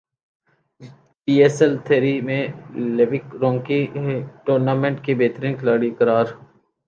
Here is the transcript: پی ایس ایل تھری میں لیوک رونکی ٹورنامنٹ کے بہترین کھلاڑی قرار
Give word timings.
پی 1.27 1.33
ایس 1.41 1.57
ایل 1.61 1.73
تھری 1.85 2.13
میں 2.27 2.41
لیوک 2.97 3.25
رونکی 3.41 3.79
ٹورنامنٹ 4.45 5.03
کے 5.05 5.11
بہترین 5.19 5.53
کھلاڑی 5.57 5.89
قرار 5.99 6.25